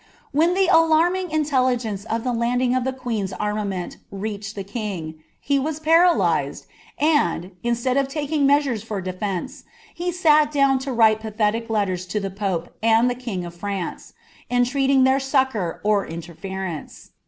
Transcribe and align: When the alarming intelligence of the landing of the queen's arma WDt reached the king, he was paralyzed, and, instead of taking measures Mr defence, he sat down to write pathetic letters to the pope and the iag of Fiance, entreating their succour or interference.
When 0.31 0.55
the 0.55 0.67
alarming 0.67 1.29
intelligence 1.29 2.05
of 2.05 2.23
the 2.23 2.33
landing 2.33 2.73
of 2.73 2.85
the 2.85 2.91
queen's 2.91 3.31
arma 3.33 3.63
WDt 3.65 3.97
reached 4.09 4.55
the 4.55 4.63
king, 4.63 5.19
he 5.39 5.59
was 5.59 5.79
paralyzed, 5.79 6.65
and, 6.97 7.51
instead 7.61 7.97
of 7.97 8.07
taking 8.07 8.47
measures 8.47 8.83
Mr 8.83 9.03
defence, 9.03 9.63
he 9.93 10.11
sat 10.11 10.51
down 10.51 10.79
to 10.79 10.91
write 10.91 11.19
pathetic 11.19 11.69
letters 11.69 12.07
to 12.07 12.19
the 12.19 12.31
pope 12.31 12.69
and 12.81 13.11
the 13.11 13.15
iag 13.15 13.45
of 13.45 13.53
Fiance, 13.53 14.15
entreating 14.49 15.03
their 15.03 15.19
succour 15.19 15.79
or 15.83 16.07
interference. 16.07 17.11